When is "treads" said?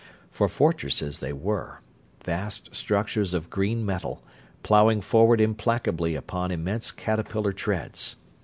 7.53-8.15